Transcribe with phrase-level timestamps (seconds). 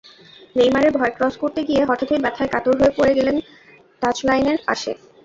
[0.55, 3.35] নেইমারের ভয়ক্রস করতে গিয়ে হঠাৎই ব্যথায় কাতর হয়ে পড়ে গেলেন
[4.01, 4.91] টাচলাইনের পাশে।